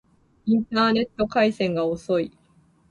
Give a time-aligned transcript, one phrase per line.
[0.47, 2.31] インターネット回線が遅い